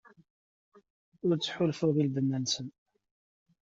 [1.27, 2.67] Ur ttḥulfuɣ i lbenna-nsen.